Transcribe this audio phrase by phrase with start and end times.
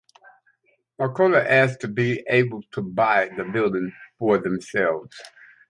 [0.97, 5.15] Macao asked to be able to buy the building for themselves.